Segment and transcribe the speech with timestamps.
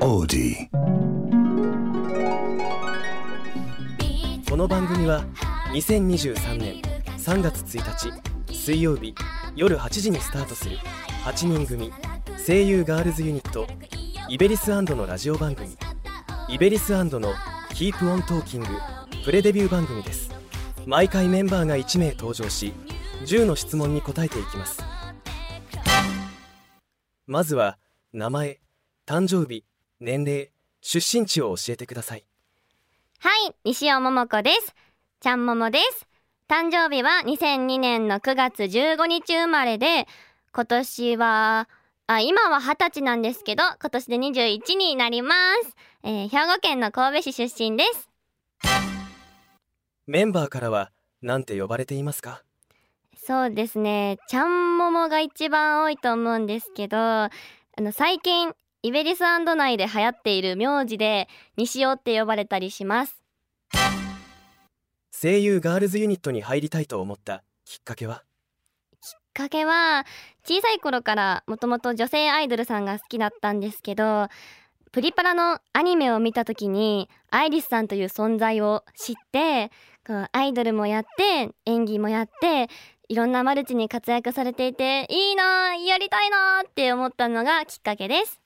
[0.00, 0.68] Odie.
[4.48, 5.24] この番組は
[5.72, 6.82] 2023年
[7.18, 8.12] 3月1
[8.46, 9.14] 日水曜日
[9.56, 10.78] 夜8時にスタートする
[11.24, 11.92] 8人組
[12.46, 13.66] 声優ガールズユニット
[14.28, 15.76] イベリスのラジオ番組
[16.48, 17.32] イベリスの
[17.74, 18.64] 「Keep on Talking」
[19.24, 20.30] プレデビュー番組です
[20.86, 22.72] 毎回メンバーが1名登場し
[23.24, 24.82] 10の質問に答えていきます
[27.26, 27.78] まずは
[28.12, 28.60] 名前
[29.06, 29.64] 誕生日
[30.00, 32.24] 年齢出身地を教えてください
[33.20, 34.74] はい、西尾桃子です。
[35.20, 36.06] ちゃんももです。
[36.48, 40.06] 誕生日は2002年の9月15日生まれで、
[40.52, 41.68] 今年は、
[42.06, 45.34] あ、今は20歳なんですけど、今年で21になりま
[45.64, 45.76] す。
[46.04, 48.08] えー兵庫県の神戸市出身です。
[50.06, 52.42] メンバーからは何て呼ばれていますか？
[53.16, 57.30] そうですね、ちゃんももが一番多いと思うんですけど、あ
[57.76, 63.16] の、最近、イベリス内で流行っている名字で、西尾って呼ばれたりします。
[65.20, 68.22] 声優ガールズユニットに入りたいと思ったきっかけは？
[69.00, 70.06] きっかけは
[70.44, 74.28] 小さい頃からもともと女性アイドルさんが好きだったんですけど
[74.92, 79.72] プリパラのアニメを見た時にアイリスさんという存在を知って
[80.30, 82.68] アイドルもやって演技もやって
[83.08, 88.40] いろんなマルチに活躍されていていいなぁやりたいなーって思ったのがきっかけです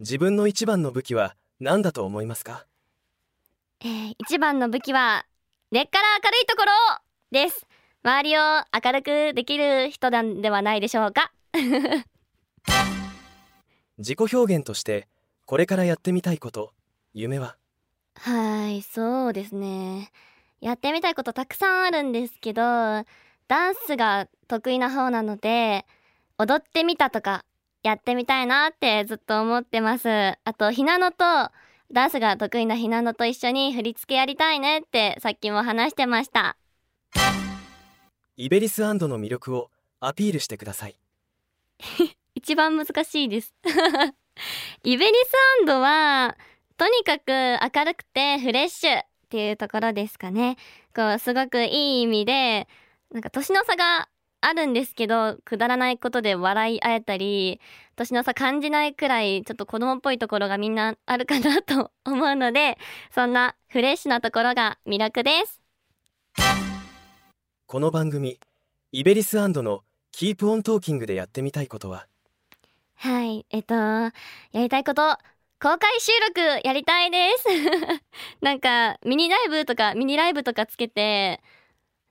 [0.00, 2.66] 自分の一番の武器は何だと思いますか？
[3.80, 5.26] えー一番の武器は
[5.70, 6.70] 根っから明るいところ。
[7.30, 7.66] です。
[8.04, 8.40] 周りを
[8.84, 11.32] 明るくできる人なんではないでしょうか？
[13.98, 15.08] 自己表現として
[15.46, 16.74] これからやってみたいこと
[17.14, 17.56] 夢は？
[18.16, 20.10] はい、そうですね。
[20.60, 22.60] やってみたいことたくさんあるんですけど、
[23.48, 25.86] ダンスが得意な方なので、
[26.38, 27.44] 踊ってみたとか、
[27.82, 30.08] やってみたいなってずっと思ってます。
[30.08, 31.24] あと、ひなのと、
[31.92, 36.56] ダンスが得意なひなのと一緒に振り付けやりたいねってさっきも話してました。
[38.36, 39.70] イベリスの魅力を
[40.00, 40.96] アピールしてください
[42.34, 43.54] 一番難しいです。
[44.82, 45.12] イベリ
[45.66, 46.36] スは、
[46.78, 50.56] とにかく明るくてフレッシュっていうところですかね。
[50.94, 52.68] こう、すごくいい意味で、
[53.10, 54.08] なんか年の差が
[54.42, 57.60] あるんですけど、くだらないことで笑い合えたり、
[57.96, 62.76] 年の差感じないくらい、ちょっと子供っぽいところがみんなあるかなと思うので、
[63.14, 65.62] そんなフレッシュなところが魅力です。
[67.66, 68.38] この番組
[68.90, 72.06] イベリスの「Keep on Talking」でやってみたいことは？
[72.96, 74.12] はい、えっと、や
[74.54, 75.02] りたいこと、
[75.60, 77.48] 公開収録やりたいです。
[78.42, 81.40] なんか、ミニライブとか、ミニライブとかつけて、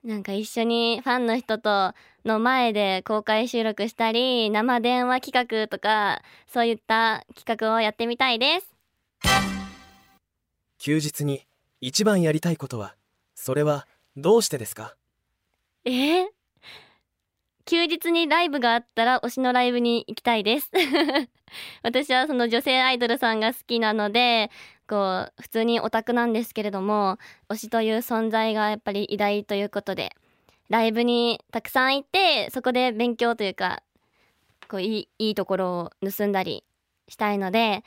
[0.04, 8.74] なんか一緒にファンの人との前で公開収録したり、生電話企画とか、そういった企画をやってみたいです。
[10.78, 11.46] 休日に
[11.80, 12.96] 一番やりたいことは
[13.36, 13.86] それは
[14.16, 14.96] どうしてですか？
[15.84, 15.90] え？
[15.90, 16.26] ー
[17.64, 20.70] 休日にライブがあったら推しのライブに行きたいです。
[21.84, 24.50] 私はその女性アイドルさんが好きなので、
[24.88, 30.14] こう、普通にオタクなんですけれども、推しという存在がやっぱり偉大ということで、
[30.68, 33.82] ライブにたくさん行って、そこで勉強というか、
[34.68, 36.64] こう、いい、いいところを盗んだり
[37.08, 37.84] したいので、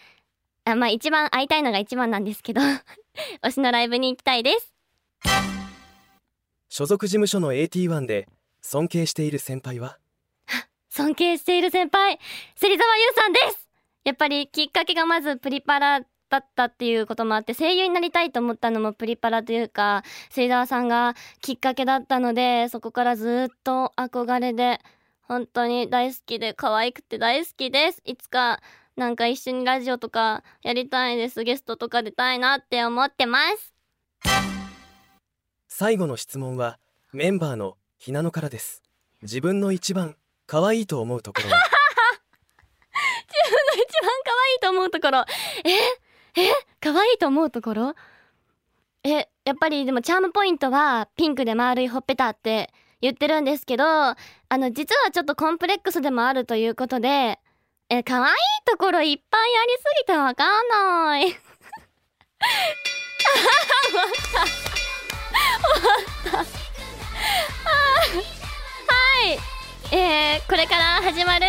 [0.66, 2.62] あまあ一番会いたいのが一番なんですけど、
[3.44, 4.74] 推しのライブに行きたいです。
[6.70, 8.28] 所属事務所の AT1 で
[8.62, 9.98] 尊敬している先輩は？
[10.90, 12.20] 尊敬している先輩
[12.56, 13.70] 芹沢優さんです
[14.04, 16.02] やっぱりきっかけがまずプリパラ
[16.36, 24.82] だったっていうこともあって声優になりたいと思ったのもプリパラというか芹沢さんがきっかけだったのでそこからずっと憧れで
[25.22, 28.02] 本当に大好きで可愛くて大好きです。
[28.06, 28.62] いつか
[28.96, 31.44] なんか一緒にラジオとかやりたいです。
[31.44, 33.74] ゲストとか出たいなって思ってます。
[35.68, 36.80] 最後の質問は
[37.12, 38.84] メンバーのひなのからです。
[39.22, 40.16] 自分の一番
[40.46, 41.58] 可愛いと思うところは？
[43.76, 45.26] 一番可愛いと思うところ。
[45.64, 46.05] え？
[46.38, 46.52] え
[46.82, 47.96] 可愛いと思うところ？
[49.04, 52.72] えやっぱりでもチャームポイントはピンクで丸いほっぺたって
[53.02, 54.16] 言ってるんですけどあ
[54.52, 57.40] の実はちょっとコンプレックスでもあるということで
[57.90, 58.36] え可愛い
[58.66, 61.26] ところいっぱいありすぎてわかんない。
[67.66, 69.24] は
[69.92, 69.96] い。
[69.96, 71.46] えー、これから始まる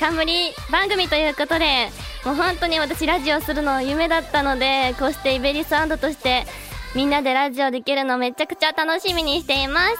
[0.00, 1.90] 冠番組ということで
[2.24, 6.46] もう本当に私ラジオするの夢だったのでこうしてイベリスアンドとして
[6.94, 9.98] みんなでラジオできるのめちゃくちゃ楽しみにしています。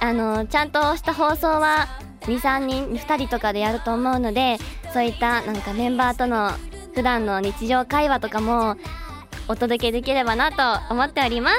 [0.00, 1.86] あのちゃんとした放送は
[2.22, 4.58] 23人2人とかでやると思うので
[4.92, 6.50] そういったなんかメンバーとの
[6.94, 8.76] 普段の日常会話とかも
[9.46, 11.50] お届けできればなと思っておりま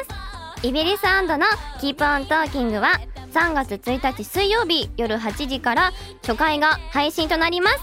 [0.62, 0.68] す。
[0.68, 3.00] イベリスアンドの「Keep on Talking は
[3.34, 5.92] 3月1日水曜日夜8時から
[6.22, 7.78] 初回が配信となります、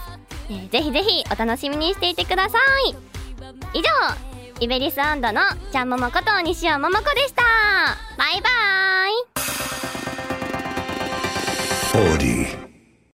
[0.51, 2.57] えー、ぜひぜひお楽しみにしていてくださ
[2.89, 2.95] い。
[3.73, 3.87] 以上
[4.59, 4.99] イベリス
[5.31, 7.41] のちゃんももこと西尾ももこでした。
[8.17, 9.30] バイバーイ。